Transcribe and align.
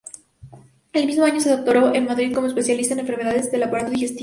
El 0.93 1.05
mismo 1.05 1.25
año, 1.25 1.39
se 1.39 1.51
doctoró 1.51 1.93
en 1.93 2.05
Madrid 2.05 2.33
como 2.33 2.47
especialista 2.47 2.95
en 2.95 3.01
enfermedades 3.01 3.51
del 3.51 3.61
aparato 3.61 3.91
digestivo. 3.91 4.19